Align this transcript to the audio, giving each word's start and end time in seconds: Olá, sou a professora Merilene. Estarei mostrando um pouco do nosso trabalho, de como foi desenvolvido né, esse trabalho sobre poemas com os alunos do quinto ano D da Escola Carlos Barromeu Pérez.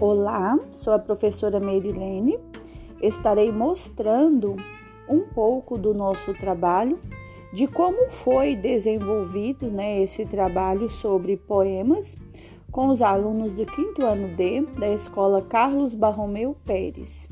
Olá, 0.00 0.56
sou 0.70 0.92
a 0.92 0.98
professora 1.00 1.58
Merilene. 1.58 2.38
Estarei 3.02 3.50
mostrando 3.50 4.54
um 5.08 5.22
pouco 5.22 5.76
do 5.76 5.92
nosso 5.92 6.32
trabalho, 6.34 7.00
de 7.52 7.66
como 7.66 8.08
foi 8.08 8.54
desenvolvido 8.54 9.68
né, 9.68 10.00
esse 10.00 10.24
trabalho 10.24 10.88
sobre 10.88 11.36
poemas 11.36 12.16
com 12.70 12.86
os 12.86 13.02
alunos 13.02 13.54
do 13.54 13.66
quinto 13.66 14.06
ano 14.06 14.36
D 14.36 14.60
da 14.78 14.88
Escola 14.88 15.42
Carlos 15.42 15.96
Barromeu 15.96 16.56
Pérez. 16.64 17.28